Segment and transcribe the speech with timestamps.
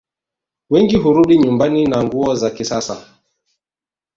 [0.69, 3.07] Wengi hurudi nyumbani na nguo za kisasa